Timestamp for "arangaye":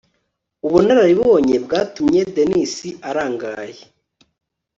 3.09-3.81